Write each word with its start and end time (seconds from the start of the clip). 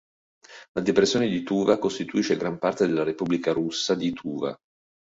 La 0.71 0.81
depressione 0.81 1.27
di 1.27 1.43
Tuva 1.43 1.77
costituisce 1.77 2.35
gran 2.35 2.57
parte 2.57 2.87
della 2.87 3.03
Repubblica 3.03 3.51
russa 3.51 3.93
di 3.93 4.11
Tuva. 4.13 4.59